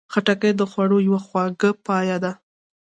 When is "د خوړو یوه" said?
0.57-1.19